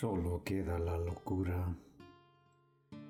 [0.00, 1.76] Solo queda la locura.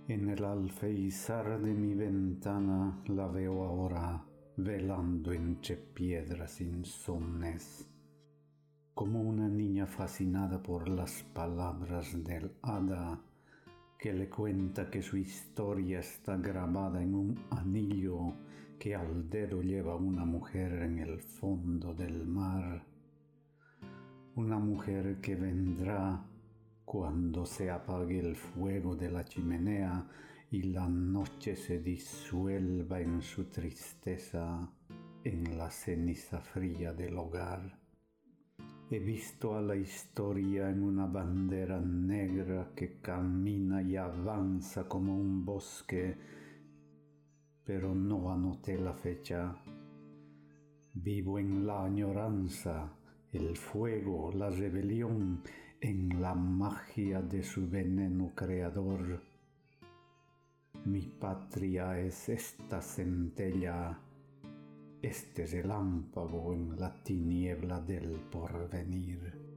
[0.09, 4.21] En el alfeizar de mi ventana la veo ahora
[4.57, 7.89] velando entre piedras insomnes,
[8.95, 13.21] como una niña fascinada por las palabras del hada
[13.97, 18.35] que le cuenta que su historia está grabada en un anillo
[18.81, 22.85] que al dedo lleva una mujer en el fondo del mar,
[24.35, 26.27] una mujer que vendrá
[26.93, 30.07] cuando se apague el fuego de la chimenea
[30.51, 34.71] y la noche se disuelva en su tristeza
[35.25, 37.79] en la ceniza fría del hogar.
[38.91, 45.47] He visto a la historia en una bandera negra que camina y avanza como un
[45.47, 46.15] bosque,
[47.65, 49.57] pero no anoté la fecha.
[50.93, 52.93] Vivo en la añoranza,
[53.33, 55.43] el fuego, la rebelión,
[55.83, 59.21] en la magia de su veneno creador.
[60.85, 63.99] Mi patria es esta centella
[65.03, 69.52] este relámpago en la tiniebla del porvenir.